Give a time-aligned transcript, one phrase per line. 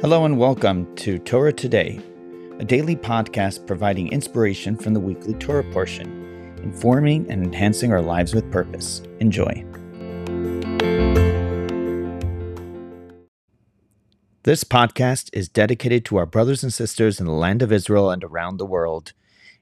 [0.00, 2.00] Hello and welcome to Torah Today,
[2.60, 8.32] a daily podcast providing inspiration from the weekly Torah portion, informing and enhancing our lives
[8.32, 9.02] with purpose.
[9.18, 9.64] Enjoy.
[14.44, 18.22] This podcast is dedicated to our brothers and sisters in the land of Israel and
[18.22, 19.14] around the world,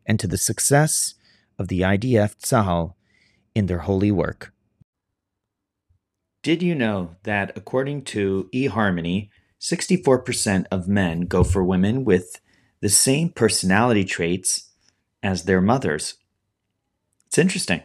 [0.04, 1.14] and to the success
[1.58, 2.92] of the IDF Tzahal
[3.54, 4.52] in their holy work.
[6.42, 12.40] Did you know that according to eHarmony, 64% of men go for women with
[12.80, 14.70] the same personality traits
[15.22, 16.14] as their mothers.
[17.26, 17.82] It's interesting.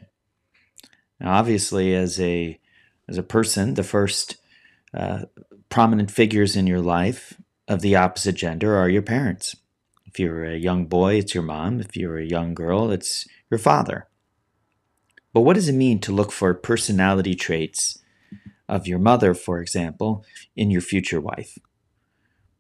[1.20, 2.59] Now, obviously, as a
[3.07, 4.38] as a person, the first
[4.94, 5.23] uh,
[5.70, 7.34] prominent figures in your life
[7.67, 9.55] of the opposite gender are your parents.
[10.05, 11.80] If you're a young boy, it's your mom.
[11.80, 14.08] If you're a young girl, it's your father.
[15.33, 18.00] But what does it mean to look for personality traits
[18.71, 20.25] of your mother, for example,
[20.55, 21.59] in your future wife?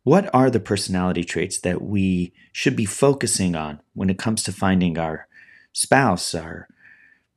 [0.03, 4.51] What are the personality traits that we should be focusing on when it comes to
[4.51, 5.27] finding our
[5.71, 6.67] spouse, our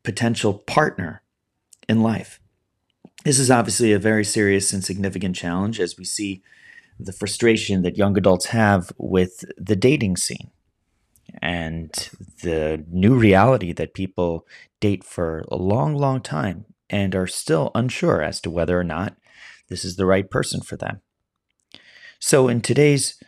[0.02, 1.22] potential partner
[1.88, 2.40] in life?
[3.24, 6.42] This is obviously a very serious and significant challenge as we see
[6.98, 10.50] the frustration that young adults have with the dating scene
[11.40, 12.10] and
[12.42, 14.46] the new reality that people
[14.80, 19.16] date for a long, long time and are still unsure as to whether or not
[19.68, 21.00] this is the right person for them.
[22.18, 23.22] So, in today's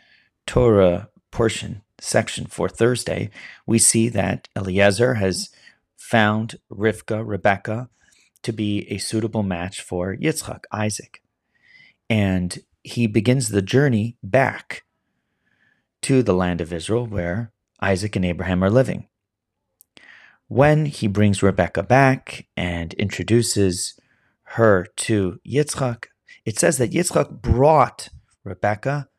[0.45, 3.29] Torah portion section for Thursday,
[3.65, 5.49] we see that Eliezer has
[5.97, 7.89] found Rivka, Rebecca,
[8.43, 11.21] to be a suitable match for Yitzchak, Isaac.
[12.09, 14.83] And he begins the journey back
[16.03, 19.07] to the land of Israel where Isaac and Abraham are living.
[20.47, 23.99] When he brings Rebecca back and introduces
[24.43, 26.05] her to Yitzchak,
[26.45, 28.09] it says that Yitzchak brought
[28.45, 29.09] Rebecca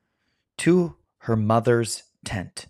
[0.59, 2.67] to her mother's tent.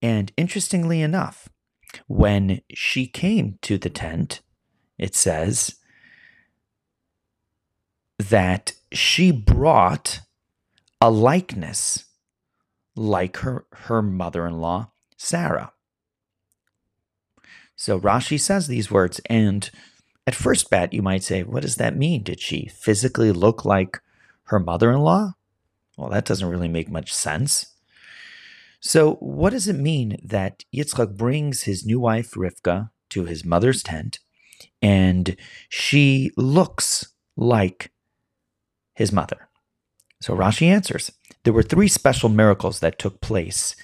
[0.00, 1.48] And interestingly enough,
[2.06, 4.42] when she came to the tent,
[4.96, 5.76] it says
[8.18, 10.20] that she brought
[11.00, 12.04] a likeness
[12.94, 15.72] like her, her mother in law, Sarah.
[17.76, 19.70] So Rashi says these words, and
[20.26, 22.22] at first bat, you might say, what does that mean?
[22.22, 24.00] Did she physically look like
[24.44, 25.34] her mother in law?
[25.96, 27.66] Well, that doesn't really make much sense.
[28.80, 33.82] So, what does it mean that Yitzchak brings his new wife Rivka to his mother's
[33.82, 34.18] tent
[34.82, 35.36] and
[35.68, 37.90] she looks like
[38.94, 39.48] his mother?
[40.20, 41.10] So, Rashi answers
[41.44, 43.74] there were three special miracles that took place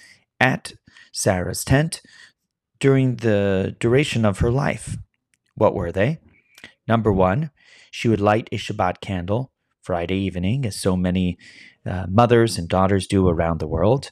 [0.40, 0.74] at
[1.12, 2.02] Sarah's tent
[2.82, 4.96] during the duration of her life.
[5.54, 6.18] What were they?
[6.88, 7.52] Number one,
[7.92, 11.38] she would light a Shabbat candle Friday evening, as so many
[11.86, 14.10] uh, mothers and daughters do around the world.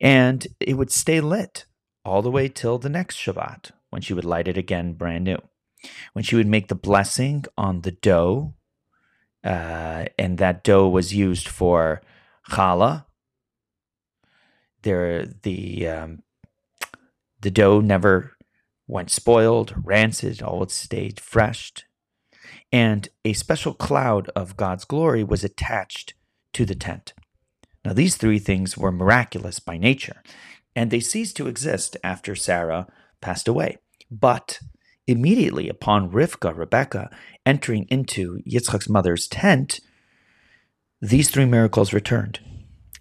[0.00, 1.66] And it would stay lit
[2.02, 5.38] all the way till the next Shabbat when she would light it again brand new.
[6.14, 8.54] When she would make the blessing on the dough,
[9.44, 12.00] uh, and that dough was used for
[12.48, 13.04] challah.
[14.80, 16.22] There, the um,
[17.40, 18.36] the dough never
[18.86, 20.40] went spoiled, rancid.
[20.42, 21.72] It stayed fresh
[22.72, 26.14] and a special cloud of God's glory was attached
[26.52, 27.14] to the tent.
[27.84, 30.22] Now, these three things were miraculous by nature,
[30.76, 32.86] and they ceased to exist after Sarah
[33.20, 33.78] passed away.
[34.10, 34.60] But
[35.06, 37.10] immediately upon Rivka, Rebecca,
[37.46, 39.80] entering into Yitzchak's mother's tent,
[41.00, 42.40] these three miracles returned,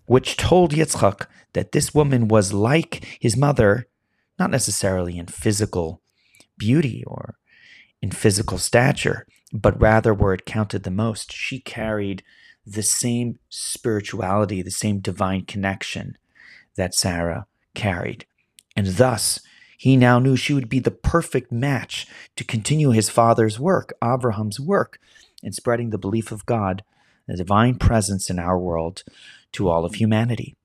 [0.06, 3.88] which told Yitzchak that this woman was like his mother,
[4.40, 6.02] not necessarily in physical
[6.58, 7.38] beauty or
[8.02, 12.24] in physical stature, but rather where it counted the most, she carried
[12.66, 16.18] the same spirituality, the same divine connection
[16.76, 18.26] that Sarah carried.
[18.76, 19.40] And thus,
[19.78, 24.60] he now knew she would be the perfect match to continue his father's work, Abraham's
[24.60, 25.00] work,
[25.42, 26.84] in spreading the belief of God,
[27.28, 29.04] the divine presence in our world,
[29.54, 30.56] to all of humanity.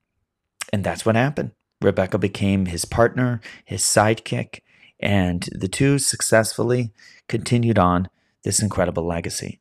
[0.72, 1.52] And that's what happened.
[1.82, 4.60] Rebecca became his partner, his sidekick,
[5.00, 6.92] and the two successfully
[7.28, 8.08] continued on
[8.44, 9.60] this incredible legacy.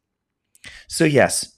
[0.87, 1.57] So, yes,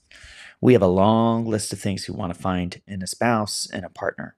[0.60, 3.84] we have a long list of things we want to find in a spouse and
[3.84, 4.36] a partner,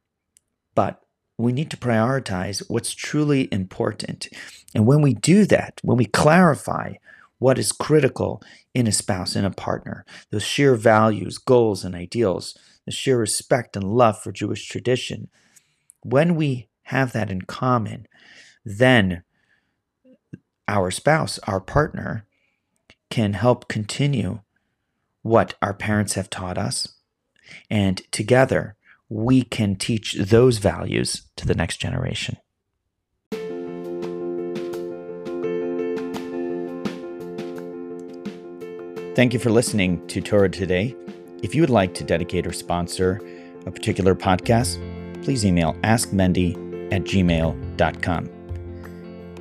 [0.74, 1.00] but
[1.38, 4.28] we need to prioritize what's truly important.
[4.74, 6.94] And when we do that, when we clarify
[7.38, 8.42] what is critical
[8.74, 12.56] in a spouse and a partner, those sheer values, goals, and ideals,
[12.86, 15.28] the sheer respect and love for Jewish tradition,
[16.10, 18.06] when we have that in common,
[18.64, 19.22] then
[20.68, 22.24] our spouse, our partner,
[23.10, 24.40] can help continue
[25.22, 26.96] what our parents have taught us
[27.70, 28.76] And together,
[29.08, 32.38] we can teach those values to the next generation.
[39.14, 40.94] Thank you for listening to Torah today.
[41.42, 43.20] If you would like to dedicate or sponsor
[43.64, 44.78] a particular podcast,
[45.26, 46.54] please email askmendy
[46.92, 48.30] at gmail.com.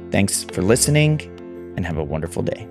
[0.10, 1.22] Thanks for listening
[1.78, 2.68] and have a wonderful day.